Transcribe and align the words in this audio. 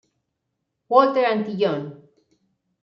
Walter 0.91 1.25
Antillón. 1.33 1.81